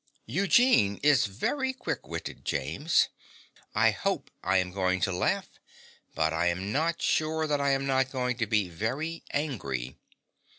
Eugene 0.25 0.99
is 1.03 1.27
very 1.27 1.71
quick 1.73 2.07
witted, 2.07 2.43
James. 2.43 3.09
I 3.75 3.91
hope 3.91 4.31
I 4.43 4.57
am 4.57 4.71
going 4.71 4.99
to 5.01 5.11
laugh; 5.11 5.47
but 6.15 6.33
I 6.33 6.47
am 6.47 6.71
not 6.71 7.03
sure 7.03 7.45
that 7.45 7.61
I 7.61 7.69
am 7.69 7.85
not 7.85 8.11
going 8.11 8.35
to 8.37 8.47
be 8.47 8.67
very 8.67 9.23
angry. 9.29 9.99